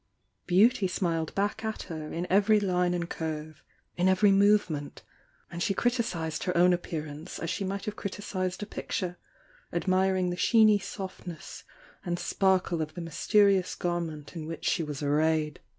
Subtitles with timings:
[0.47, 3.61] Beauty smiled back at her in every line and curve,
[3.95, 5.03] in every movement;
[5.51, 9.19] and she criticised her own appearance Lj she might have criticised a picture,
[9.71, 11.65] admiring the sheeny softness
[12.03, 15.59] and sparkle of the mysterious gar ment in which she was arrayed.